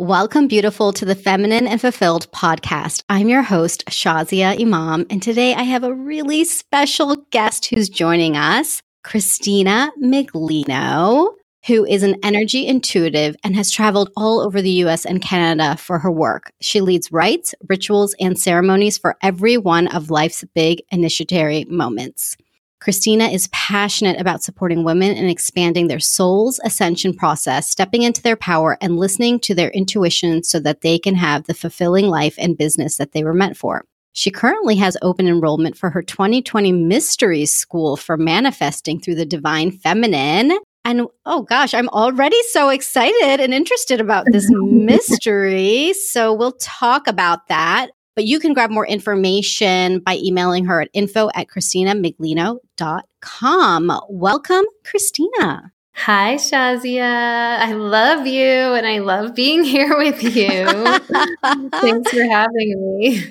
[0.00, 3.02] Welcome, beautiful, to the Feminine and Fulfilled podcast.
[3.08, 8.36] I'm your host, Shazia Imam, and today I have a really special guest who's joining
[8.36, 11.32] us, Christina Miglino,
[11.66, 15.98] who is an energy intuitive and has traveled all over the US and Canada for
[15.98, 16.52] her work.
[16.60, 22.36] She leads rites, rituals, and ceremonies for every one of life's big initiatory moments.
[22.80, 28.36] Christina is passionate about supporting women and expanding their soul's ascension process, stepping into their
[28.36, 32.56] power and listening to their intuition so that they can have the fulfilling life and
[32.56, 33.84] business that they were meant for.
[34.12, 39.70] She currently has open enrollment for her 2020 Mysteries School for Manifesting through the Divine
[39.70, 40.58] Feminine.
[40.84, 45.92] And oh gosh, I'm already so excited and interested about this mystery.
[45.92, 47.90] So we'll talk about that.
[48.18, 54.00] But you can grab more information by emailing her at info at christinamiglino.com.
[54.08, 55.72] Welcome, Christina.
[55.94, 57.60] Hi, Shazia.
[57.60, 60.34] I love you and I love being here with you.
[61.70, 63.22] Thanks for having me.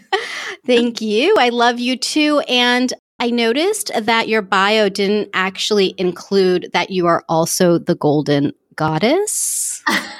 [0.65, 1.35] Thank you.
[1.37, 2.39] I love you too.
[2.47, 8.53] And I noticed that your bio didn't actually include that you are also the golden
[8.77, 9.56] goddess?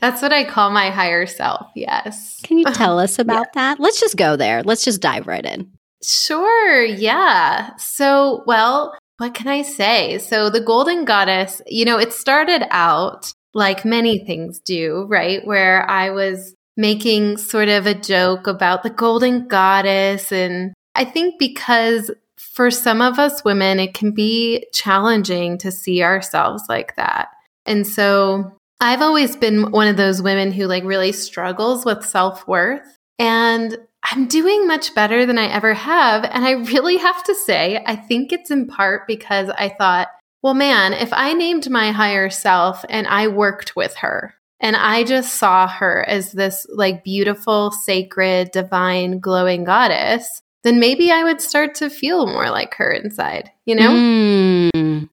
[0.00, 1.70] That's what I call my higher self.
[1.74, 2.40] Yes.
[2.42, 3.74] Can you tell us about yeah.
[3.74, 3.80] that?
[3.80, 4.62] Let's just go there.
[4.62, 5.70] Let's just dive right in.
[6.02, 6.84] Sure.
[6.84, 7.74] Yeah.
[7.76, 10.18] So, well, what can I say?
[10.18, 15.46] So, the golden goddess, you know, it started out like many things do, right?
[15.46, 20.32] Where I was making sort of a joke about the golden goddess.
[20.32, 26.02] And I think because for some of us women, it can be challenging to see
[26.02, 27.28] ourselves like that.
[27.66, 32.46] And so I've always been one of those women who like really struggles with self
[32.46, 32.98] worth.
[33.18, 36.24] And I'm doing much better than I ever have.
[36.24, 40.08] And I really have to say, I think it's in part because I thought,
[40.42, 45.04] well, man, if I named my higher self and I worked with her and I
[45.04, 51.40] just saw her as this like beautiful, sacred, divine, glowing goddess, then maybe I would
[51.40, 53.90] start to feel more like her inside, you know?
[53.90, 55.08] Mm.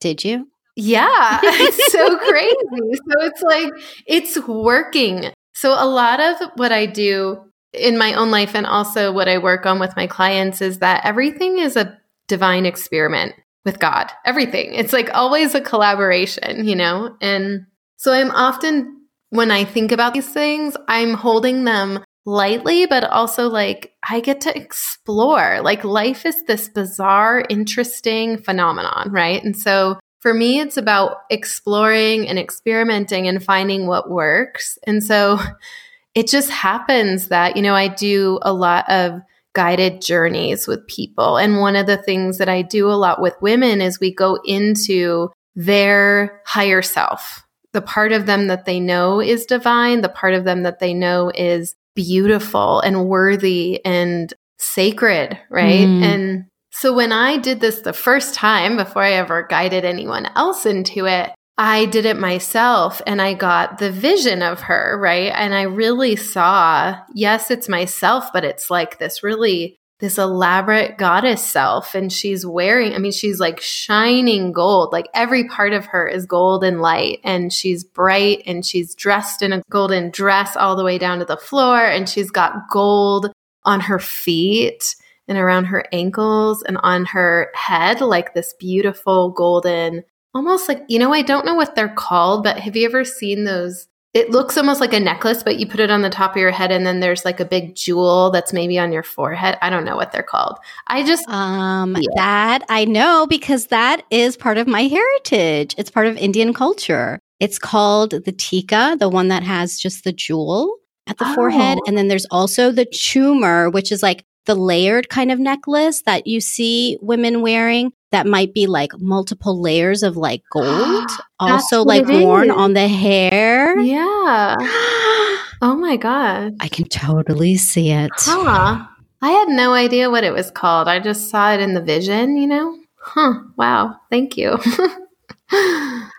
[0.00, 0.46] Did you?
[0.76, 2.94] Yeah, it's so crazy.
[2.94, 3.72] So it's like,
[4.06, 5.32] it's working.
[5.54, 9.38] So a lot of what I do in my own life and also what I
[9.38, 11.98] work on with my clients is that everything is a
[12.28, 14.10] divine experiment with God.
[14.24, 14.74] Everything.
[14.74, 17.16] It's like always a collaboration, you know?
[17.20, 17.66] And
[17.96, 23.48] so I'm often, when I think about these things, I'm holding them lightly, but also
[23.48, 25.60] like I get to explore.
[25.62, 29.42] Like life is this bizarre, interesting phenomenon, right?
[29.42, 34.78] And so for me, it's about exploring and experimenting and finding what works.
[34.86, 35.38] And so
[36.14, 39.20] it just happens that, you know, I do a lot of
[39.52, 41.36] guided journeys with people.
[41.36, 44.38] And one of the things that I do a lot with women is we go
[44.44, 47.42] into their higher self,
[47.72, 50.94] the part of them that they know is divine, the part of them that they
[50.94, 55.86] know is beautiful and worthy and sacred, right?
[55.88, 56.02] Mm.
[56.02, 60.66] And so when I did this the first time before I ever guided anyone else
[60.66, 65.30] into it, I did it myself and I got the vision of her, right?
[65.34, 71.44] And I really saw, yes, it's myself, but it's like this really this elaborate goddess
[71.44, 71.94] self.
[71.94, 74.92] And she's wearing i mean she's like shining gold.
[74.92, 77.20] Like every part of her is gold and light.
[77.24, 81.26] And she's bright and she's dressed in a golden dress all the way down to
[81.26, 81.84] the floor.
[81.84, 83.30] And she's got gold
[83.64, 84.94] on her feet
[85.30, 90.04] and around her ankles and on her head like this beautiful golden
[90.34, 93.44] almost like you know i don't know what they're called but have you ever seen
[93.44, 96.36] those it looks almost like a necklace, but you put it on the top of
[96.36, 99.56] your head and then there's like a big jewel that's maybe on your forehead.
[99.62, 100.58] I don't know what they're called.
[100.88, 102.08] I just um yeah.
[102.16, 105.76] that I know because that is part of my heritage.
[105.78, 107.20] It's part of Indian culture.
[107.38, 110.76] It's called the tika, the one that has just the jewel
[111.06, 111.34] at the oh.
[111.34, 111.78] forehead.
[111.86, 116.26] And then there's also the jhoomar, which is like the layered kind of necklace that
[116.26, 122.06] you see women wearing that might be like multiple layers of like gold, also like
[122.06, 122.56] worn is.
[122.56, 123.78] on the hair.
[123.78, 124.56] Yeah.
[125.62, 126.54] oh my God.
[126.60, 128.10] I can totally see it.
[128.16, 128.86] Huh.
[129.22, 130.88] I had no idea what it was called.
[130.88, 132.78] I just saw it in the vision, you know?
[132.96, 133.34] Huh.
[133.56, 133.96] Wow.
[134.10, 134.58] Thank you.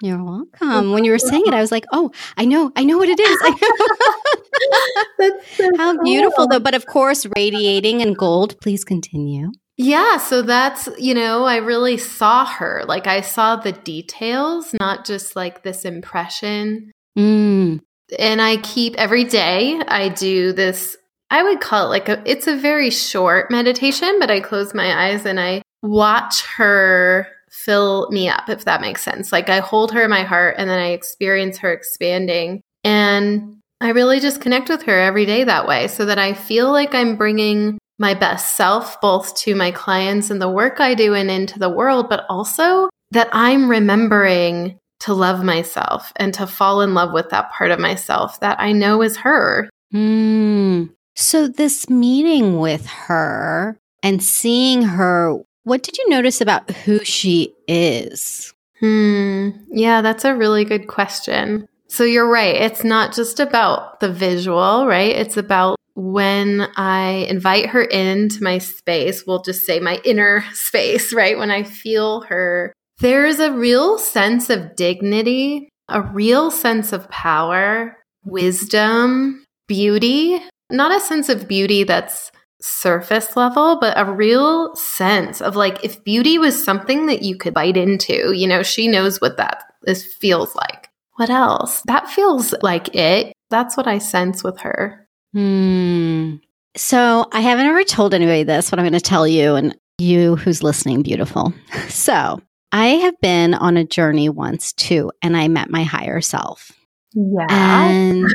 [0.02, 0.92] You're welcome.
[0.92, 3.20] When you were saying it, I was like, "Oh, I know, I know what it
[3.20, 3.40] is."
[5.58, 6.04] so How cool.
[6.04, 6.60] beautiful, though!
[6.60, 8.60] But of course, radiating in gold.
[8.62, 9.52] Please continue.
[9.78, 12.84] Yeah, so that's, you know, I really saw her.
[12.88, 16.92] Like I saw the details, not just like this impression.
[17.18, 17.80] Mm.
[18.20, 20.98] And I keep every day, I do this,
[21.32, 25.08] I would call it like a, it's a very short meditation, but I close my
[25.08, 27.28] eyes and I watch her
[27.64, 29.32] fill me up, if that makes sense.
[29.32, 33.90] Like I hold her in my heart and then I experience her expanding And I
[33.90, 37.16] really just connect with her every day that way so that I feel like I'm
[37.16, 41.60] bringing my best self both to my clients and the work I do and into
[41.60, 47.12] the world, but also that I'm remembering to love myself and to fall in love
[47.12, 49.70] with that part of myself that I know is her.
[49.94, 50.90] Mm.
[51.16, 57.54] So, this meeting with her and seeing her, what did you notice about who she
[57.68, 58.54] is?
[58.80, 59.50] Hmm.
[59.70, 61.68] Yeah, that's a really good question.
[61.88, 62.56] So, you're right.
[62.56, 65.16] It's not just about the visual, right?
[65.16, 71.14] It's about when I invite her into my space, we'll just say my inner space,
[71.14, 71.38] right?
[71.38, 77.98] When I feel her there's a real sense of dignity, a real sense of power,
[78.24, 82.32] wisdom, beauty, not a sense of beauty that's
[82.62, 87.54] surface level, but a real sense of like if beauty was something that you could
[87.54, 90.90] bite into, you know, she knows what that this feels like.
[91.16, 91.82] What else?
[91.84, 93.34] That feels like it.
[93.50, 95.08] That's what I sense with her.
[95.34, 96.36] Hmm.
[96.76, 100.36] So I haven't ever told anybody this, but I'm going to tell you and you
[100.36, 101.54] who's listening, beautiful.
[101.90, 102.42] So
[102.72, 106.72] I have been on a journey once too, and I met my higher self.
[107.14, 107.48] Yeah.
[107.50, 108.26] And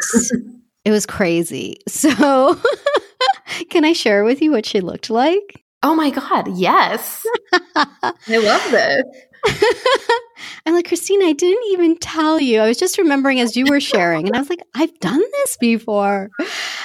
[0.84, 1.78] it was crazy.
[1.88, 2.60] So,
[3.70, 5.62] can I share with you what she looked like?
[5.82, 7.24] Oh my God, yes.
[7.76, 9.02] I love this.
[10.66, 12.60] I'm like, Christina, I didn't even tell you.
[12.60, 15.56] I was just remembering as you were sharing, and I was like, I've done this
[15.58, 16.30] before.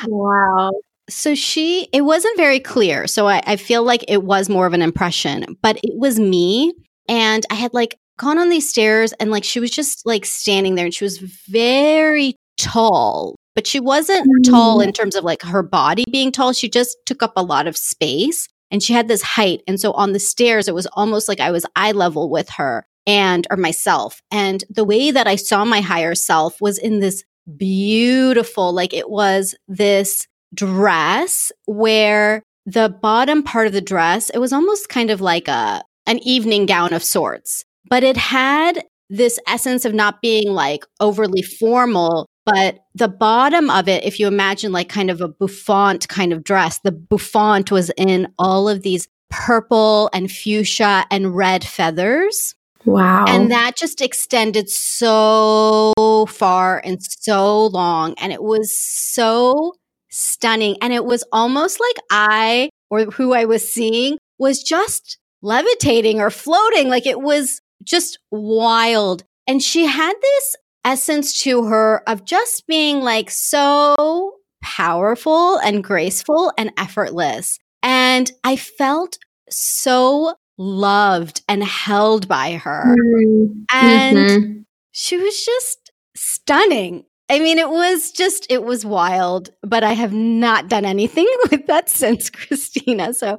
[0.05, 0.71] Wow.
[1.09, 3.07] So she, it wasn't very clear.
[3.07, 6.73] So I, I feel like it was more of an impression, but it was me
[7.07, 10.75] and I had like gone on these stairs and like she was just like standing
[10.75, 14.50] there and she was very tall, but she wasn't mm.
[14.50, 16.52] tall in terms of like her body being tall.
[16.52, 19.62] She just took up a lot of space and she had this height.
[19.68, 22.88] And so on the stairs, it was almost like I was eye level with her
[23.06, 24.19] and or myself.
[24.31, 27.24] And the way that I saw my higher self was in this
[27.56, 30.25] beautiful, like it was this
[30.56, 35.84] dress where the bottom part of the dress, it was almost kind of like a
[36.08, 41.44] an evening gown of sorts, but it had this essence of not being like overly
[41.44, 46.33] formal, but the bottom of it, if you imagine like kind of a bouffant kind
[46.33, 52.55] of dress, the bouffant was in all of these purple and fuchsia and red feathers.
[52.85, 53.25] Wow.
[53.27, 55.93] And that just extended so
[56.27, 58.15] far and so long.
[58.17, 59.75] And it was so
[60.09, 60.77] stunning.
[60.81, 66.31] And it was almost like I, or who I was seeing, was just levitating or
[66.31, 66.89] floating.
[66.89, 69.23] Like it was just wild.
[69.47, 76.51] And she had this essence to her of just being like so powerful and graceful
[76.57, 77.60] and effortless.
[77.83, 79.18] And I felt
[79.50, 82.95] so loved and held by her.
[82.95, 83.63] Mm-hmm.
[83.72, 84.62] And mm-hmm.
[84.92, 87.06] she was just stunning.
[87.30, 91.66] I mean, it was just, it was wild, but I have not done anything with
[91.68, 93.13] that since, Christina.
[93.13, 93.38] So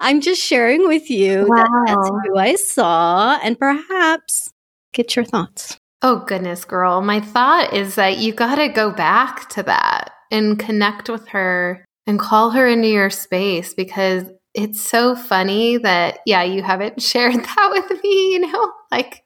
[0.00, 1.56] I'm just sharing with you wow.
[1.56, 4.50] that that's who I saw and perhaps
[4.92, 5.78] get your thoughts.
[6.06, 7.00] Oh, goodness, girl.
[7.00, 11.82] My thought is that you got to go back to that and connect with her
[12.06, 17.42] and call her into your space because it's so funny that, yeah, you haven't shared
[17.42, 18.72] that with me, you know?
[18.92, 19.24] Like,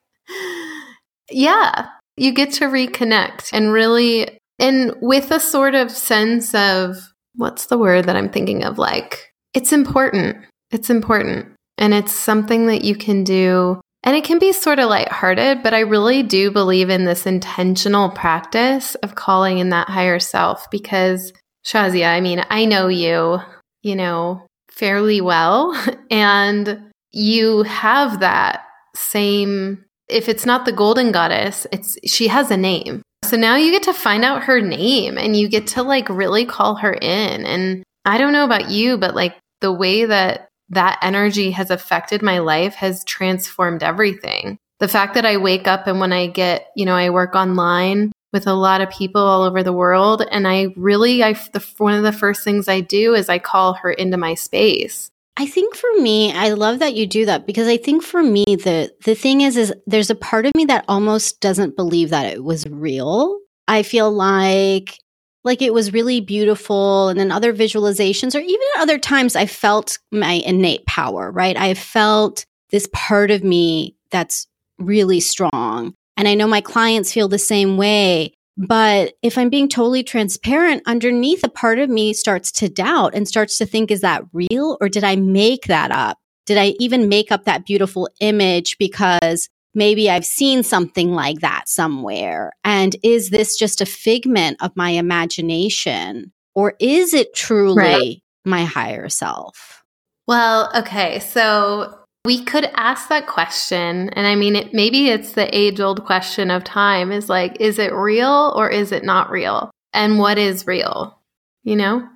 [1.31, 6.97] yeah, you get to reconnect and really, and with a sort of sense of
[7.35, 8.79] what's the word that I'm thinking of?
[8.79, 10.39] Like, it's important.
[10.71, 11.55] It's important.
[11.77, 13.79] And it's something that you can do.
[14.05, 18.11] And it can be sort of lighthearted, but I really do believe in this intentional
[18.11, 21.33] practice of calling in that higher self because,
[21.67, 23.41] Shazia, I mean, I know you,
[23.83, 25.75] you know, fairly well,
[26.11, 28.65] and you have that
[28.95, 33.03] same if it's not the golden goddess, it's she has a name.
[33.25, 36.47] So now you get to find out her name and you get to like really
[36.47, 37.45] call her in.
[37.45, 42.23] And I don't know about you, but like the way that that energy has affected
[42.23, 44.59] my life has transformed everything.
[44.81, 48.13] The fact that I wake up and when I get, you know, I work online
[48.33, 51.95] with a lot of people all over the world and I really I the, one
[51.95, 55.11] of the first things I do is I call her into my space
[55.41, 58.45] I think for me, I love that you do that because I think for me
[58.45, 62.27] the the thing is is there's a part of me that almost doesn't believe that
[62.27, 63.39] it was real.
[63.69, 64.99] I feel like
[65.45, 69.47] like it was really beautiful and then other visualizations or even at other times I
[69.47, 71.57] felt my innate power, right?
[71.57, 74.47] I felt this part of me that's
[74.79, 75.95] really strong.
[76.17, 78.35] And I know my clients feel the same way.
[78.57, 83.29] But if I'm being totally transparent, underneath a part of me starts to doubt and
[83.29, 86.19] starts to think, is that real or did I make that up?
[86.45, 91.69] Did I even make up that beautiful image because maybe I've seen something like that
[91.69, 92.53] somewhere.
[92.65, 96.33] And is this just a figment of my imagination?
[96.55, 98.23] Or is it truly right.
[98.45, 99.85] my higher self?
[100.27, 101.21] Well, okay.
[101.21, 101.95] So
[102.25, 104.11] we could ask that question.
[104.11, 107.79] And I mean, it, maybe it's the age old question of time is like, is
[107.79, 109.71] it real or is it not real?
[109.95, 111.19] And what is real?
[111.63, 112.07] You know?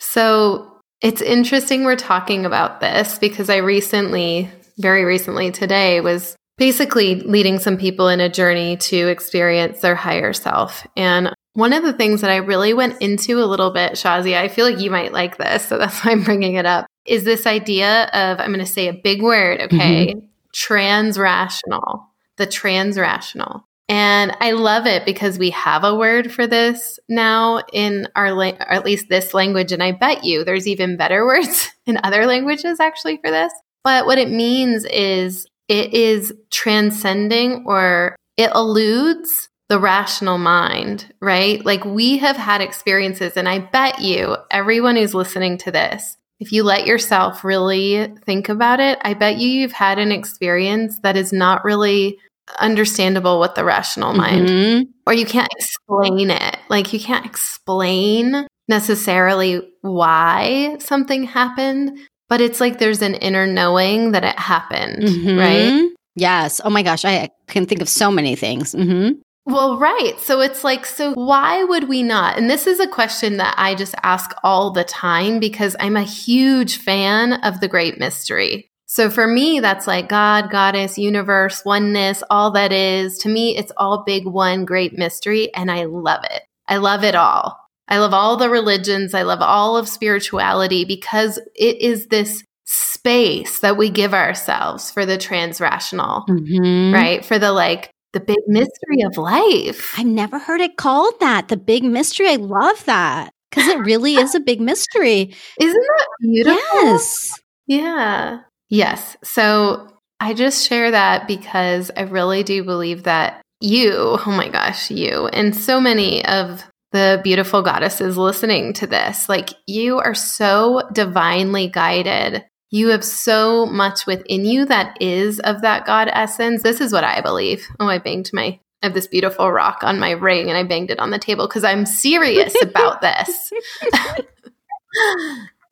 [0.00, 7.16] So it's interesting we're talking about this because I recently, very recently today, was basically
[7.16, 10.86] leading some people in a journey to experience their higher self.
[10.96, 14.48] And one of the things that I really went into a little bit, Shazi, I
[14.48, 17.46] feel like you might like this, so that's why I'm bringing it up, is this
[17.46, 20.14] idea of, I'm going to say a big word, okay?
[20.14, 20.26] Mm-hmm.
[20.54, 22.06] Transrational,
[22.36, 23.64] the transrational.
[23.88, 28.52] And I love it because we have a word for this now in our, la-
[28.52, 29.72] or at least this language.
[29.72, 33.52] And I bet you there's even better words in other languages actually for this.
[33.82, 41.64] But what it means is it is transcending or it eludes the rational mind, right?
[41.64, 46.52] Like we have had experiences, and I bet you, everyone who's listening to this, if
[46.52, 51.16] you let yourself really think about it, I bet you you've had an experience that
[51.16, 52.18] is not really
[52.58, 54.90] understandable with the rational mind, mm-hmm.
[55.06, 56.58] or you can't explain it.
[56.68, 64.12] Like you can't explain necessarily why something happened, but it's like there's an inner knowing
[64.12, 65.38] that it happened, mm-hmm.
[65.38, 65.90] right?
[66.16, 66.60] Yes.
[66.64, 68.74] Oh my gosh, I can think of so many things.
[68.74, 69.20] Mm-hmm.
[69.46, 70.18] Well, right.
[70.20, 72.38] So it's like, so why would we not?
[72.38, 76.02] And this is a question that I just ask all the time because I'm a
[76.02, 78.70] huge fan of the great mystery.
[78.86, 83.18] So for me, that's like God, goddess, universe, oneness, all that is.
[83.18, 85.52] To me, it's all big one great mystery.
[85.52, 86.42] And I love it.
[86.66, 87.58] I love it all.
[87.88, 89.14] I love all the religions.
[89.14, 95.04] I love all of spirituality because it is this space that we give ourselves for
[95.04, 96.94] the transrational, mm-hmm.
[96.94, 97.24] right?
[97.24, 99.92] For the like the big mystery of life.
[99.98, 101.48] I've never heard it called that.
[101.48, 102.28] The big mystery.
[102.28, 105.34] I love that because it really is a big mystery.
[105.60, 106.60] Isn't that beautiful?
[106.82, 107.40] Yes.
[107.66, 108.40] Yeah.
[108.70, 109.16] Yes.
[109.22, 109.88] So
[110.20, 115.26] I just share that because I really do believe that you, oh my gosh, you,
[115.28, 116.64] and so many of
[116.94, 123.66] the beautiful goddesses listening to this, like you are so divinely guided you have so
[123.66, 126.64] much within you that is of that God essence.
[126.64, 127.64] This is what I believe.
[127.78, 130.90] Oh, I banged my I have this beautiful rock on my ring and I banged
[130.90, 133.52] it on the table because I'm serious about this.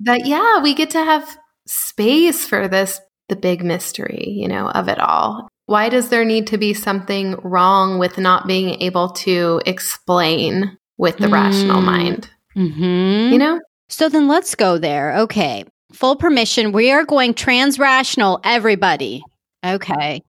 [0.00, 1.36] that yeah, we get to have
[1.66, 5.48] space for this the big mystery, you know, of it all.
[5.66, 11.18] Why does there need to be something wrong with not being able to explain with
[11.18, 11.32] the mm.
[11.32, 12.30] rational mind?
[12.56, 13.32] Mm-hmm.
[13.32, 13.60] You know?
[13.90, 15.18] So then let's go there.
[15.18, 16.72] Okay full permission.
[16.72, 19.22] We are going trans rational, everybody.
[19.64, 20.22] Okay.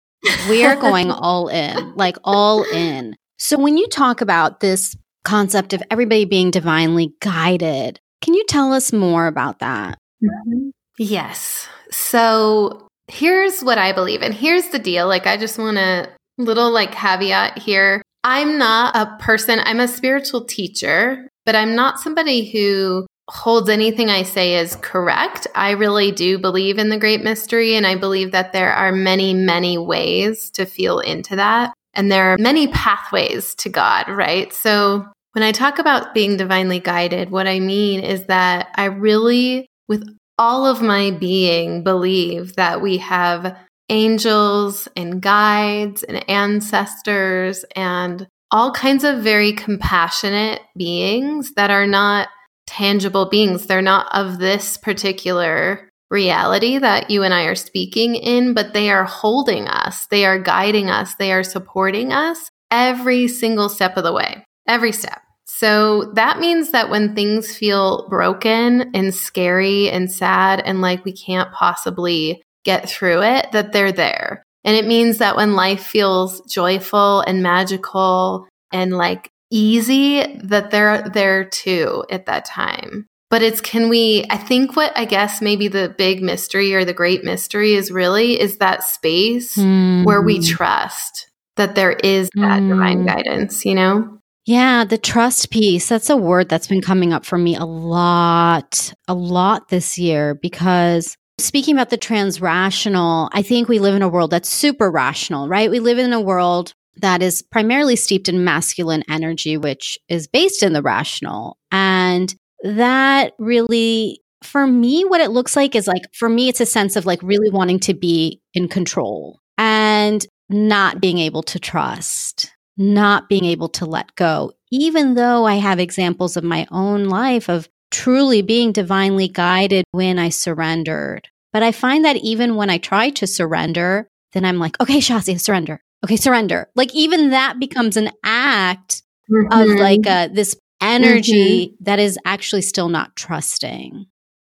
[0.49, 3.17] We are going all in, like all in.
[3.39, 8.73] So when you talk about this concept of everybody being divinely guided, can you tell
[8.73, 9.99] us more about that?
[10.23, 10.71] Mm-hmm.
[10.99, 11.69] Yes.
[11.91, 14.23] So here's what I believe.
[14.23, 15.09] And here's the deal.
[15.09, 18.03] Like, I just want a little like caveat here.
[18.25, 24.11] I'm not a person, I'm a spiritual teacher, but I'm not somebody who holds anything
[24.11, 25.47] I say as correct.
[25.55, 29.35] I really do believe in the great mystery, and I believe that there are many,
[29.35, 31.73] many ways to feel into that.
[31.95, 34.53] And there are many pathways to God, right?
[34.53, 39.67] So when I talk about being divinely guided, what I mean is that I really,
[39.89, 40.07] with
[40.39, 43.57] all of my being, believe that we have
[43.89, 52.29] angels and guides and ancestors and all kinds of very compassionate beings that are not
[52.67, 53.67] tangible beings.
[53.67, 58.91] They're not of this particular reality that you and I are speaking in, but they
[58.91, 64.05] are holding us, they are guiding us, they are supporting us every single step of
[64.05, 65.21] the way, every step.
[65.47, 71.13] So that means that when things feel broken and scary and sad and like we
[71.13, 74.43] can't possibly get through it, that they're there.
[74.65, 81.09] And it means that when life feels joyful and magical and like easy that they're
[81.09, 83.07] there too at that time.
[83.31, 86.93] But it's can we, I think what I guess maybe the big mystery or the
[86.93, 90.05] great mystery is really is that space mm.
[90.05, 92.69] where we trust that there is that mm.
[92.69, 94.19] divine guidance, you know?
[94.45, 95.89] Yeah, the trust piece.
[95.89, 100.35] That's a word that's been coming up for me a lot, a lot this year
[100.35, 105.49] because speaking about the transrational, I think we live in a world that's super rational,
[105.49, 105.71] right?
[105.71, 110.63] We live in a world that is primarily steeped in masculine energy, which is based
[110.63, 111.57] in the rational.
[111.71, 116.67] And that really, for me, what it looks like is like, for me, it's a
[116.67, 119.39] sense of like really wanting to be in control.
[119.59, 125.57] And not being able to trust, not being able to let go, even though I
[125.57, 131.29] have examples of my own life of truly being divinely guided when I surrendered.
[131.53, 135.41] But I find that even when I try to surrender, then I'm like, okay, Shazia,
[135.41, 135.81] surrender.
[136.05, 136.69] Okay, surrender.
[136.75, 139.53] Like even that becomes an act mm-hmm.
[139.53, 141.85] of like uh, this energy mm-hmm.
[141.85, 144.07] that is actually still not trusting.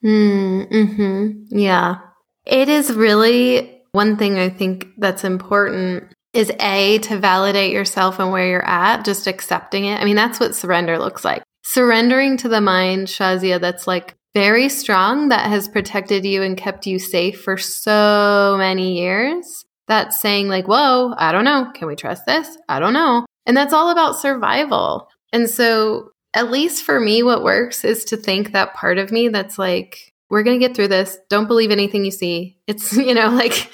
[0.05, 1.57] Mm-hmm.
[1.57, 1.97] Yeah.
[2.45, 8.31] It is really one thing I think that's important is A, to validate yourself and
[8.31, 9.99] where you're at, just accepting it.
[9.99, 11.43] I mean, that's what surrender looks like.
[11.73, 16.85] Surrendering to the mind, Shazia, that's like very strong, that has protected you and kept
[16.85, 19.63] you safe for so many years.
[19.87, 21.71] That's saying, like, whoa, I don't know.
[21.73, 22.57] Can we trust this?
[22.67, 23.25] I don't know.
[23.45, 25.07] And that's all about survival.
[25.31, 29.29] And so, at least for me, what works is to think that part of me
[29.29, 31.17] that's like, we're going to get through this.
[31.29, 32.57] Don't believe anything you see.
[32.67, 33.69] It's, you know, like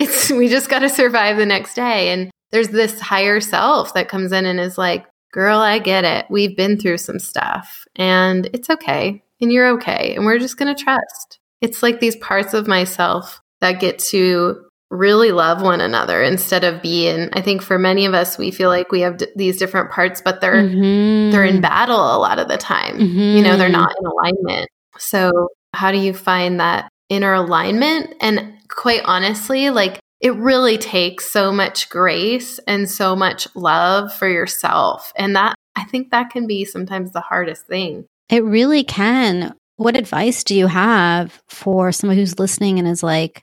[0.00, 2.10] it's, we just got to survive the next day.
[2.10, 6.26] And there's this higher self that comes in and is like, girl, I get it.
[6.30, 9.22] We've been through some stuff and it's okay.
[9.40, 10.14] And you're okay.
[10.14, 11.38] And we're just going to trust.
[11.60, 16.82] It's like these parts of myself that get to really love one another instead of
[16.82, 19.88] being i think for many of us we feel like we have d- these different
[19.88, 21.30] parts but they're mm-hmm.
[21.30, 23.36] they're in battle a lot of the time mm-hmm.
[23.36, 24.68] you know they're not in alignment
[24.98, 25.30] so
[25.72, 28.14] how do you find that inner alignment?
[28.20, 34.28] And quite honestly, like it really takes so much grace and so much love for
[34.28, 35.12] yourself.
[35.16, 38.06] And that, I think that can be sometimes the hardest thing.
[38.28, 39.54] It really can.
[39.76, 43.42] What advice do you have for someone who's listening and is like,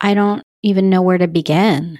[0.00, 1.98] I don't even know where to begin?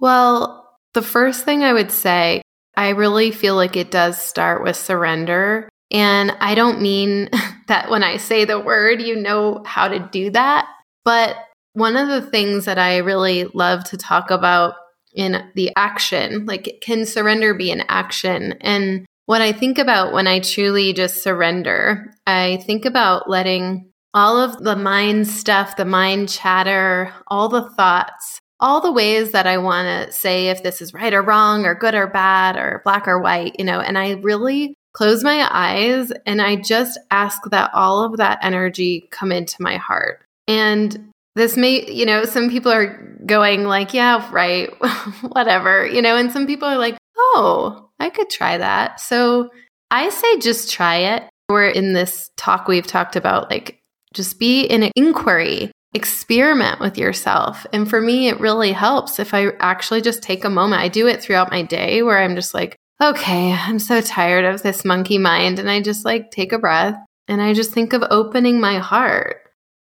[0.00, 2.42] Well, the first thing I would say,
[2.76, 5.68] I really feel like it does start with surrender.
[5.90, 7.30] And I don't mean
[7.68, 10.68] that when I say the word, you know how to do that.
[11.04, 11.36] But
[11.74, 14.74] one of the things that I really love to talk about
[15.14, 18.54] in the action, like, can surrender be an action?
[18.60, 24.38] And what I think about when I truly just surrender, I think about letting all
[24.38, 29.58] of the mind stuff, the mind chatter, all the thoughts, all the ways that I
[29.58, 33.08] want to say if this is right or wrong or good or bad or black
[33.08, 37.70] or white, you know, and I really close my eyes and I just ask that
[37.74, 40.24] all of that energy come into my heart.
[40.46, 44.70] And this may, you know, some people are going like, yeah, right,
[45.22, 49.00] whatever, you know, and some people are like, oh, I could try that.
[49.00, 49.50] So
[49.90, 51.24] I say just try it.
[51.48, 53.80] We're in this talk we've talked about like
[54.14, 57.66] just be in an inquiry, experiment with yourself.
[57.72, 60.82] And for me, it really helps if I actually just take a moment.
[60.82, 64.62] I do it throughout my day where I'm just like, okay, I'm so tired of
[64.62, 65.58] this monkey mind.
[65.58, 66.96] And I just like take a breath
[67.28, 69.41] and I just think of opening my heart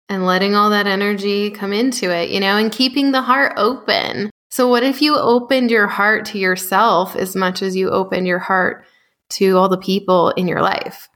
[0.09, 4.29] and letting all that energy come into it, you know, and keeping the heart open.
[4.51, 8.39] So, what if you opened your heart to yourself as much as you opened your
[8.39, 8.85] heart
[9.31, 11.09] to all the people in your life?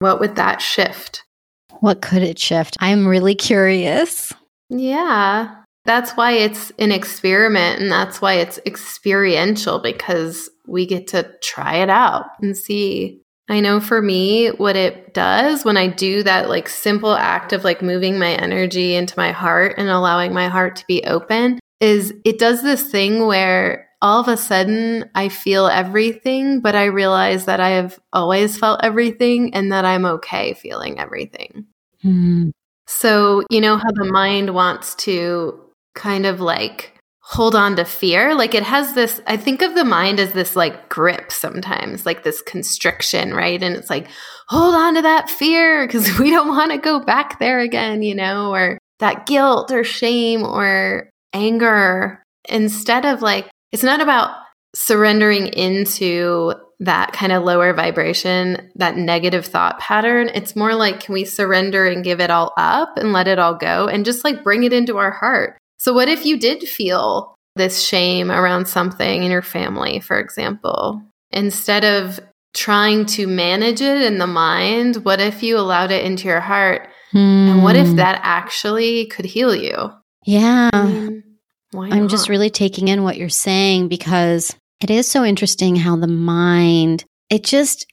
[0.00, 1.24] What would that shift?
[1.80, 2.76] What could it shift?
[2.80, 4.32] I'm really curious.
[4.68, 5.54] Yeah.
[5.84, 11.76] That's why it's an experiment and that's why it's experiential because we get to try
[11.76, 13.22] it out and see.
[13.50, 17.64] I know for me, what it does when I do that like simple act of
[17.64, 22.14] like moving my energy into my heart and allowing my heart to be open is
[22.24, 27.46] it does this thing where all of a sudden I feel everything, but I realize
[27.46, 31.66] that I have always felt everything and that I'm okay feeling everything.
[32.04, 32.52] Mm.
[32.86, 35.60] So, you know how the mind wants to
[35.94, 36.99] kind of like
[37.30, 38.34] hold on to fear.
[38.34, 42.24] Like it has this, I think of the mind as this like grip sometimes, like
[42.24, 43.62] this constriction, right?
[43.62, 44.08] And it's like,
[44.48, 48.16] hold on to that fear because we don't want to go back there again, you
[48.16, 52.20] know, or that guilt or shame or anger.
[52.48, 54.34] Instead of like, it's not about
[54.74, 60.30] surrendering into that kind of lower vibration, that negative thought pattern.
[60.34, 63.54] It's more like, can we surrender and give it all up and let it all
[63.54, 65.59] go and just like bring it into our heart?
[65.80, 71.02] So, what if you did feel this shame around something in your family, for example?
[71.30, 72.20] Instead of
[72.52, 76.86] trying to manage it in the mind, what if you allowed it into your heart?
[77.14, 77.96] And what if hmm.
[77.96, 79.90] that actually could heal you?
[80.26, 80.68] Yeah.
[80.72, 81.22] I mean,
[81.74, 86.06] I'm just really taking in what you're saying because it is so interesting how the
[86.06, 87.86] mind, it just,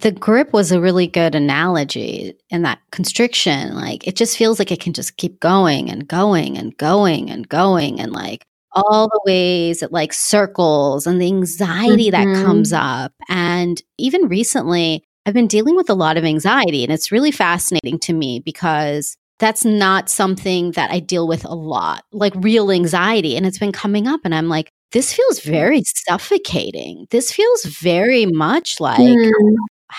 [0.00, 3.74] the grip was a really good analogy in that constriction.
[3.74, 7.48] Like it just feels like it can just keep going and going and going and
[7.48, 12.32] going and like all the ways it like circles and the anxiety mm-hmm.
[12.32, 13.12] that comes up.
[13.28, 17.98] And even recently, I've been dealing with a lot of anxiety and it's really fascinating
[18.00, 23.36] to me because that's not something that I deal with a lot, like real anxiety.
[23.36, 27.06] And it's been coming up and I'm like, this feels very suffocating.
[27.10, 29.30] This feels very much like, Mm.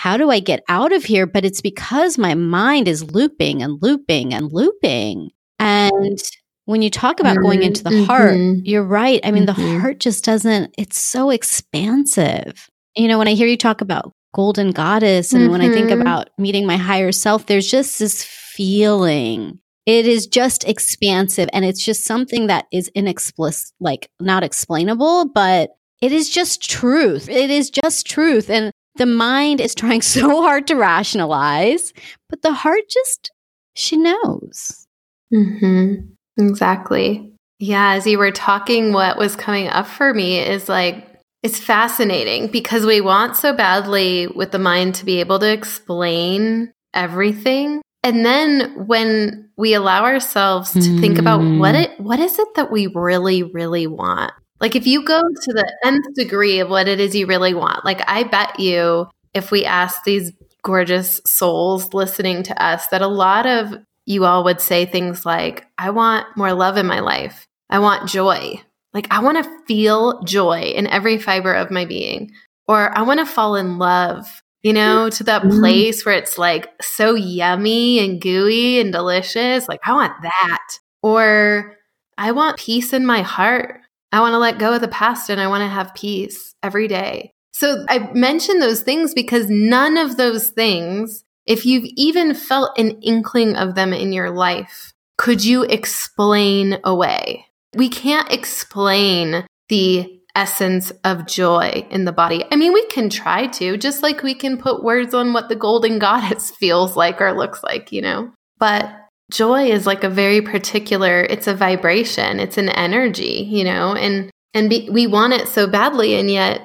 [0.00, 1.26] How do I get out of here?
[1.26, 5.30] But it's because my mind is looping and looping and looping.
[5.58, 6.18] And
[6.66, 8.60] when you talk about going into the heart, Mhm.
[8.62, 9.18] you're right.
[9.24, 9.80] I mean, the Mhm.
[9.80, 12.68] heart just doesn't, it's so expansive.
[12.96, 16.00] You know, when I hear you talk about golden goddess and when I think Mhm.
[16.00, 19.58] about meeting my higher self, there's just this feeling.
[19.84, 25.70] It is just expansive and it's just something that is inexplicit, like not explainable, but
[26.00, 27.28] it is just truth.
[27.28, 28.48] It is just truth.
[28.50, 31.92] And the mind is trying so hard to rationalize,
[32.28, 33.30] but the heart just,
[33.74, 34.86] she knows.
[35.32, 35.94] hmm
[36.36, 37.32] Exactly.
[37.58, 41.04] Yeah, as you were talking, what was coming up for me is like,
[41.42, 46.72] it's fascinating because we want so badly with the mind to be able to explain
[46.94, 47.82] everything.
[48.04, 51.82] And then when we allow ourselves to think about what Mm.
[51.82, 54.32] it what is it that we really, really want?
[54.60, 57.84] Like if you go to the nth degree of what it is you really want,
[57.84, 63.06] like I bet you if we ask these gorgeous souls listening to us that a
[63.06, 63.74] lot of
[64.08, 67.46] you all would say things like, I want more love in my life.
[67.70, 68.60] I want joy.
[68.94, 72.32] Like, I want to feel joy in every fiber of my being.
[72.66, 74.26] Or I want to fall in love,
[74.62, 75.16] you know, mm-hmm.
[75.16, 79.68] to that place where it's like so yummy and gooey and delicious.
[79.68, 80.66] Like, I want that.
[81.02, 81.76] Or
[82.16, 83.82] I want peace in my heart.
[84.12, 86.88] I want to let go of the past and I want to have peace every
[86.88, 87.32] day.
[87.52, 93.00] So I mention those things because none of those things, if you've even felt an
[93.02, 97.46] inkling of them in your life, could you explain away?
[97.74, 102.44] We can't explain the essence of joy in the body.
[102.52, 105.56] I mean, we can try to, just like we can put words on what the
[105.56, 108.32] golden goddess feels like or looks like, you know?
[108.58, 108.88] But
[109.30, 113.94] joy is like a very particular, it's a vibration, it's an energy, you know?
[113.94, 116.62] And and be, we want it so badly and yet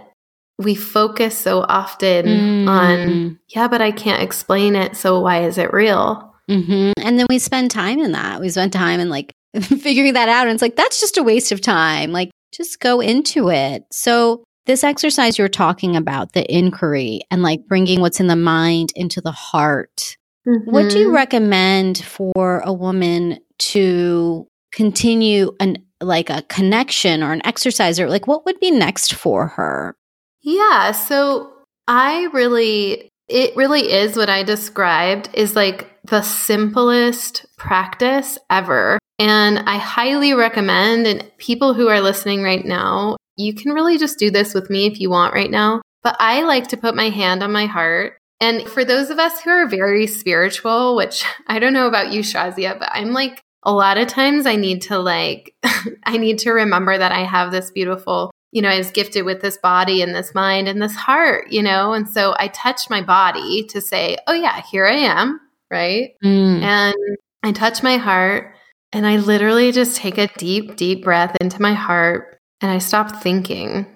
[0.57, 3.39] we focus so often on Mm.
[3.49, 6.33] yeah, but I can't explain it, so why is it real?
[6.47, 8.39] hmm And then we spend time in that.
[8.39, 10.47] We spend time in like figuring that out.
[10.47, 12.11] And it's like, that's just a waste of time.
[12.11, 13.83] Like, just go into it.
[13.91, 18.93] So, this exercise you're talking about, the inquiry and like bringing what's in the mind
[18.95, 21.15] into the heart, what do you Mhm.
[21.15, 28.27] recommend for a woman to continue an like a connection or an exercise or like
[28.27, 29.95] what would be next for her?
[30.41, 31.49] Yeah, so
[31.87, 38.99] I really it really is what I described is like the simplest practice ever.
[39.17, 44.19] And I highly recommend and people who are listening right now, you can really just
[44.19, 45.81] do this with me if you want right now.
[46.03, 48.17] But I like to put my hand on my heart.
[48.43, 52.19] And for those of us who are very spiritual, which I don't know about you,
[52.19, 55.55] Shazia, but I'm like a lot of times I need to like
[56.03, 59.41] I need to remember that I have this beautiful you know, I was gifted with
[59.41, 63.01] this body and this mind and this heart, you know, and so I touch my
[63.01, 65.39] body to say, oh, yeah, here I am,
[65.71, 66.11] right?
[66.23, 66.61] Mm.
[66.61, 66.95] And
[67.41, 68.53] I touch my heart
[68.91, 73.23] and I literally just take a deep, deep breath into my heart and I stop
[73.23, 73.87] thinking.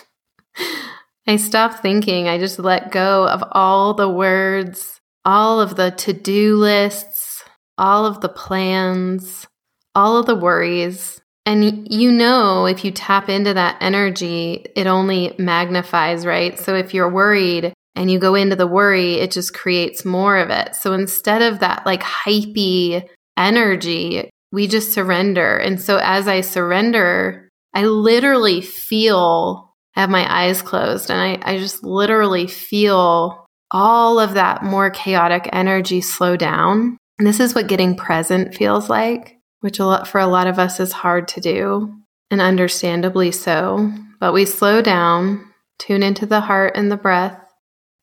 [1.27, 2.27] I stop thinking.
[2.27, 7.43] I just let go of all the words, all of the to do lists,
[7.77, 9.47] all of the plans,
[9.95, 11.19] all of the worries.
[11.45, 16.57] And you know, if you tap into that energy, it only magnifies, right?
[16.59, 20.49] So if you're worried and you go into the worry, it just creates more of
[20.49, 20.75] it.
[20.75, 23.07] So instead of that like hypey
[23.37, 25.57] energy, we just surrender.
[25.57, 31.39] And so as I surrender, I literally feel, I have my eyes closed and I,
[31.41, 36.97] I just literally feel all of that more chaotic energy slow down.
[37.17, 40.59] And this is what getting present feels like, which a lot, for a lot of
[40.59, 41.93] us is hard to do
[42.29, 43.91] and understandably so.
[44.19, 47.39] But we slow down, tune into the heart and the breath.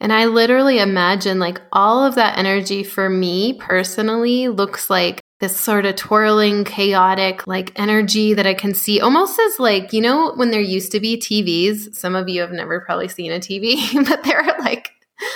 [0.00, 5.58] And I literally imagine like all of that energy for me personally looks like this
[5.58, 10.32] sort of twirling, chaotic, like energy that I can see almost as like, you know,
[10.36, 11.94] when there used to be TVs.
[11.96, 13.74] Some of you have never probably seen a TV,
[14.08, 14.90] but they're like,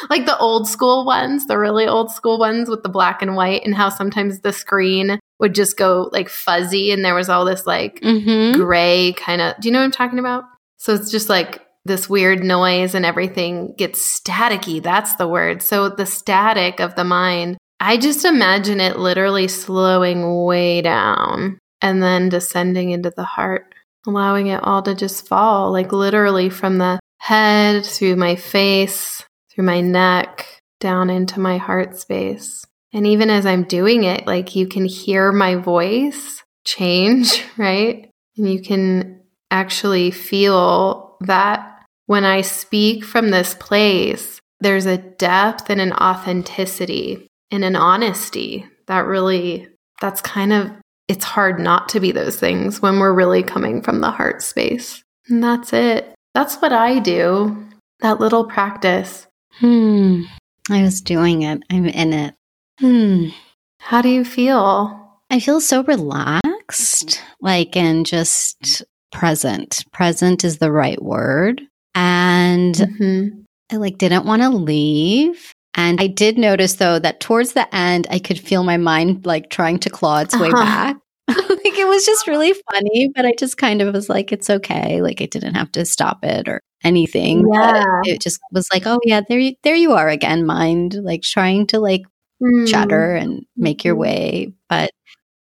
[0.09, 3.65] like the old school ones, the really old school ones with the black and white,
[3.65, 7.67] and how sometimes the screen would just go like fuzzy and there was all this
[7.67, 8.61] like Mm-hmm.
[8.61, 9.57] gray kind of.
[9.61, 10.45] Do you know what I'm talking about?
[10.77, 14.81] So it's just like this weird noise and everything gets staticky.
[14.83, 15.63] That's the word.
[15.63, 22.03] So the static of the mind, I just imagine it literally slowing way down and
[22.03, 23.75] then descending into the heart,
[24.07, 29.65] allowing it all to just fall, like literally from the head through my face, through
[29.65, 32.65] my neck, down into my heart space.
[32.93, 38.11] And even as I'm doing it, like you can hear my voice change, right?
[38.39, 41.73] And you can actually feel that
[42.07, 48.67] when I speak from this place, there's a depth and an authenticity and an honesty
[48.87, 49.69] that really,
[50.01, 50.71] that's kind of,
[51.09, 55.03] it's hard not to be those things when we're really coming from the heart space.
[55.29, 56.15] And that's it.
[56.35, 57.67] That's what I do.
[58.01, 59.27] That little practice.
[59.53, 60.23] Hmm.
[60.69, 61.63] I was doing it.
[61.71, 62.35] I'm in it.
[62.79, 63.29] Hmm.
[63.79, 65.21] How do you feel?
[65.31, 69.85] I feel so relaxed, like, and just present.
[69.93, 71.63] Present is the right word.
[71.95, 73.41] And mm-hmm.
[73.73, 75.53] I like didn't want to leave.
[75.77, 79.51] And I did notice though that towards the end, I could feel my mind like
[79.51, 80.65] trying to claw its way uh-huh.
[80.65, 80.97] back.
[81.29, 85.03] like it was just really funny, but I just kind of was like, it's okay.
[85.03, 87.47] Like I didn't have to stop it or anything.
[87.53, 87.85] Yeah.
[88.05, 91.67] It just was like, oh yeah, there, you, there you are again, mind, like trying
[91.69, 92.03] to like
[92.43, 92.69] mm.
[92.71, 94.03] chatter and make your mm-hmm.
[94.03, 94.53] way.
[94.69, 94.93] But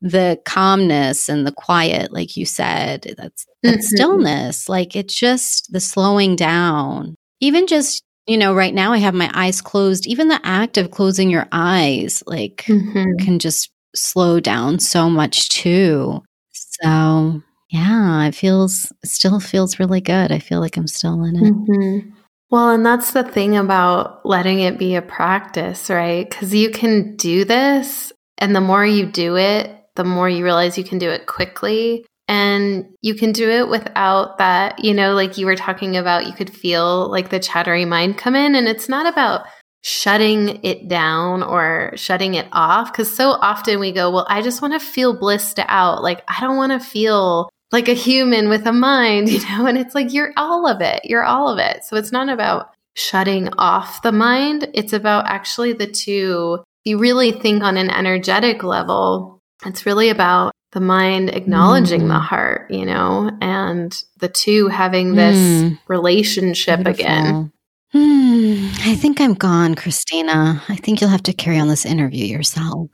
[0.02, 3.82] the calmness and the quiet, like you said, that's that mm-hmm.
[3.82, 4.70] stillness.
[4.70, 7.16] Like it's just the slowing down.
[7.40, 10.08] Even just, you know, right now I have my eyes closed.
[10.08, 13.24] Even the act of closing your eyes, like, mm-hmm.
[13.24, 16.22] can just slow down so much too.
[16.52, 20.32] So yeah, it feels it still feels really good.
[20.32, 21.54] I feel like I'm still in it.
[21.54, 22.10] Mm-hmm.
[22.52, 26.30] Well, and that's the thing about letting it be a practice, right?
[26.30, 30.78] Because you can do this, and the more you do it, the more you realize
[30.78, 32.06] you can do it quickly.
[32.28, 36.34] And you can do it without that, you know, like you were talking about, you
[36.34, 38.56] could feel like the chattery mind come in.
[38.56, 39.46] And it's not about
[39.82, 42.94] shutting it down or shutting it off.
[42.94, 46.02] Cause so often we go, well, I just want to feel blissed out.
[46.02, 49.66] Like, I don't want to feel like a human with a mind, you know?
[49.66, 51.02] And it's like, you're all of it.
[51.04, 51.84] You're all of it.
[51.84, 54.70] So it's not about shutting off the mind.
[54.74, 56.64] It's about actually the two.
[56.86, 59.33] You really think on an energetic level,
[59.66, 62.08] it's really about the mind acknowledging mm.
[62.08, 65.80] the heart, you know, and the two having this mm.
[65.88, 67.06] relationship Beautiful.
[67.06, 67.52] again.
[67.92, 68.70] Hmm.
[68.80, 70.64] I think I'm gone, Christina.
[70.68, 72.90] I think you'll have to carry on this interview yourself.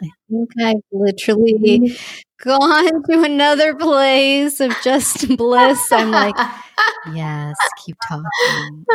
[0.00, 2.00] I think I've literally mm.
[2.42, 5.92] gone to another place of just bliss.
[5.92, 6.34] I'm like,
[7.12, 8.86] yes, keep talking.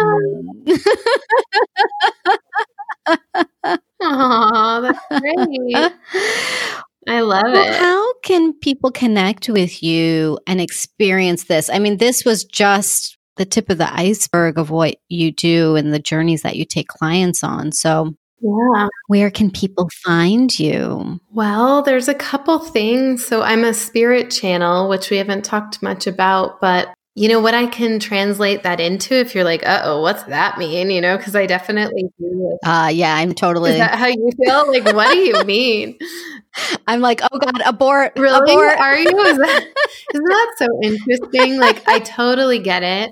[4.05, 5.93] Oh, that's great.
[7.07, 7.75] I love well, it.
[7.75, 11.69] How can people connect with you and experience this?
[11.69, 15.93] I mean, this was just the tip of the iceberg of what you do and
[15.93, 17.71] the journeys that you take clients on.
[17.71, 18.87] So, yeah.
[19.07, 21.19] Where can people find you?
[21.31, 23.25] Well, there's a couple things.
[23.25, 27.53] So, I'm a spirit channel, which we haven't talked much about, but you know what
[27.53, 30.89] I can translate that into if you're like, uh oh, what's that mean?
[30.89, 32.57] You know, because I definitely do.
[32.63, 33.71] Uh, yeah, I'm totally.
[33.71, 34.67] Is that how you feel?
[34.67, 35.97] Like, what do you mean?
[36.87, 38.13] I'm like, oh God, abort.
[38.17, 38.51] Really?
[38.51, 38.79] Abort.
[38.79, 39.19] Are you?
[39.25, 39.65] Is that,
[40.13, 41.57] isn't that so interesting?
[41.57, 43.11] Like, I totally get it.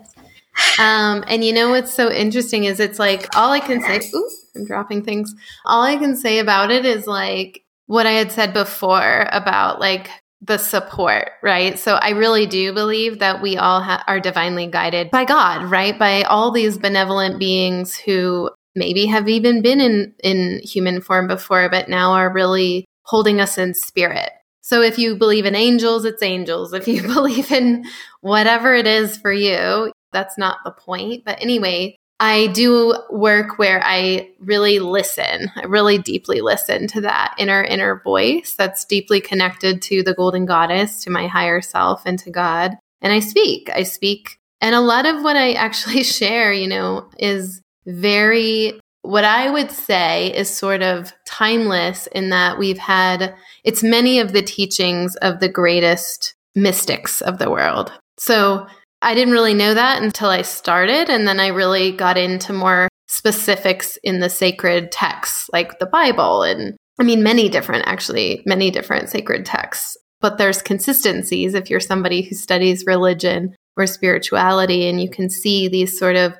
[0.79, 4.29] Um, and you know what's so interesting is it's like all I can say, ooh,
[4.55, 5.33] I'm dropping things.
[5.65, 10.09] All I can say about it is like what I had said before about like
[10.41, 11.77] the support, right?
[11.77, 15.97] So I really do believe that we all ha- are divinely guided by God, right?
[15.97, 21.69] By all these benevolent beings who maybe have even been in in human form before
[21.69, 24.31] but now are really holding us in spirit.
[24.61, 26.73] So if you believe in angels, it's angels.
[26.73, 27.85] If you believe in
[28.21, 31.23] whatever it is for you, that's not the point.
[31.25, 35.51] But anyway, I do work where I really listen.
[35.55, 40.45] I really deeply listen to that inner, inner voice that's deeply connected to the golden
[40.45, 42.77] goddess, to my higher self, and to God.
[43.01, 43.71] And I speak.
[43.73, 44.37] I speak.
[44.61, 49.71] And a lot of what I actually share, you know, is very, what I would
[49.71, 55.39] say is sort of timeless in that we've had, it's many of the teachings of
[55.39, 57.91] the greatest mystics of the world.
[58.19, 58.67] So
[59.01, 61.09] I didn't really know that until I started.
[61.09, 66.43] And then I really got into more specifics in the sacred texts, like the Bible.
[66.43, 69.97] And I mean, many different, actually, many different sacred texts.
[70.21, 75.67] But there's consistencies if you're somebody who studies religion or spirituality, and you can see
[75.67, 76.35] these sort of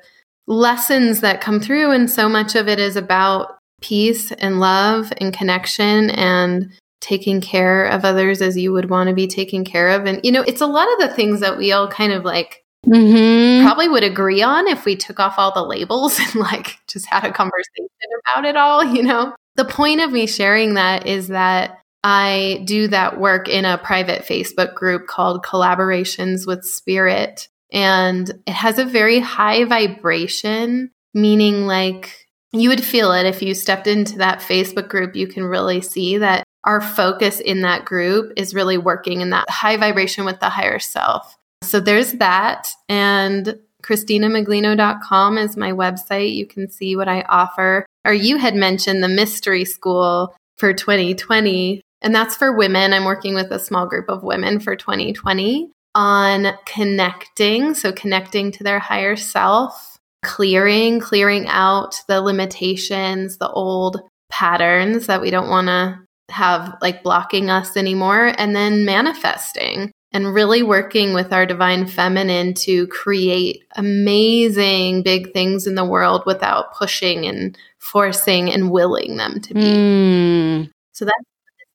[0.46, 1.90] lessons that come through.
[1.90, 6.72] And so much of it is about peace and love and connection and
[7.02, 10.06] taking care of others as you would want to be taken care of.
[10.06, 12.64] And, you know, it's a lot of the things that we all kind of like
[12.86, 13.66] mm-hmm.
[13.66, 17.24] probably would agree on if we took off all the labels and like just had
[17.24, 17.88] a conversation
[18.24, 19.34] about it all, you know?
[19.56, 24.22] The point of me sharing that is that I do that work in a private
[24.22, 27.48] Facebook group called Collaborations with Spirit.
[27.72, 33.54] And it has a very high vibration, meaning like you would feel it if you
[33.54, 35.16] stepped into that Facebook group.
[35.16, 39.48] You can really see that our focus in that group is really working in that
[39.50, 41.36] high vibration with the higher self.
[41.62, 42.68] So there's that.
[42.88, 46.34] And ChristinaMiglino.com is my website.
[46.34, 47.84] You can see what I offer.
[48.04, 52.92] Or you had mentioned the mystery school for 2020, and that's for women.
[52.92, 57.74] I'm working with a small group of women for 2020 on connecting.
[57.74, 65.20] So, connecting to their higher self, clearing, clearing out the limitations, the old patterns that
[65.20, 71.14] we don't want to have like blocking us anymore, and then manifesting and really working
[71.14, 77.56] with our divine feminine to create amazing big things in the world without pushing and
[77.78, 79.60] forcing and willing them to be.
[79.60, 80.70] Mm.
[80.92, 81.24] So that's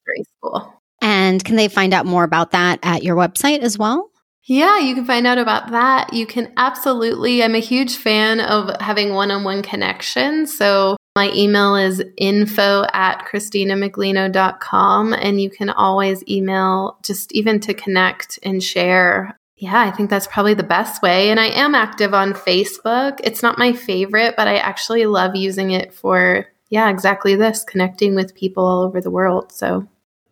[0.05, 0.73] very cool.
[1.01, 4.11] And can they find out more about that at your website as well?
[4.43, 6.13] Yeah, you can find out about that.
[6.13, 10.57] You can absolutely, I'm a huge fan of having one on one connections.
[10.57, 15.13] So my email is info at christinamiglino.com.
[15.13, 19.35] And you can always email just even to connect and share.
[19.55, 21.31] Yeah, I think that's probably the best way.
[21.31, 23.19] And I am active on Facebook.
[23.23, 28.13] It's not my favorite, but I actually love using it for, yeah, exactly this connecting
[28.13, 29.51] with people all over the world.
[29.51, 29.87] So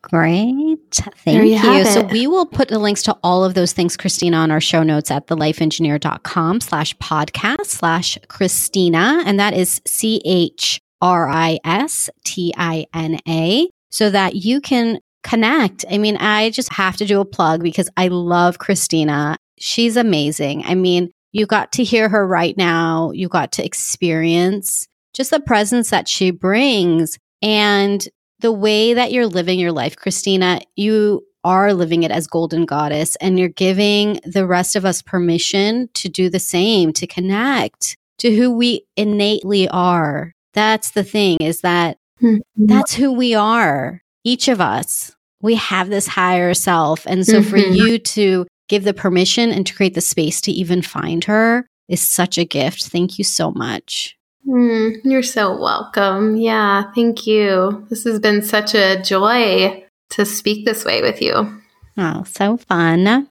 [0.10, 0.78] Great.
[0.94, 1.56] Thank you.
[1.56, 1.86] you.
[1.86, 4.84] So we will put the links to all of those things, Christina, on our show
[4.84, 9.24] notes at thelifeengineer.com slash podcast slash Christina.
[9.26, 14.62] And that is C H R I S T I N A so that you
[14.62, 15.86] can connect.
[15.90, 19.38] I mean, I just have to do a plug because I love Christina.
[19.58, 20.64] She's amazing.
[20.66, 23.10] I mean, you got to hear her right now.
[23.12, 27.18] You got to experience just the presence that she brings.
[27.42, 28.08] And
[28.46, 33.16] the way that you're living your life, Christina, you are living it as golden goddess
[33.16, 38.36] and you're giving the rest of us permission to do the same, to connect to
[38.36, 40.32] who we innately are.
[40.54, 42.38] That's the thing is that mm-hmm.
[42.56, 44.04] that's who we are.
[44.24, 47.08] Each of us, we have this higher self.
[47.08, 47.50] And so mm-hmm.
[47.50, 51.66] for you to give the permission and to create the space to even find her
[51.90, 52.86] is such a gift.
[52.90, 54.16] Thank you so much.
[54.48, 56.38] Mm, you're so welcome.
[56.38, 57.86] Yeah, thank you.
[57.90, 61.62] This has been such a joy to speak this way with you.
[61.98, 63.30] Oh, so fun.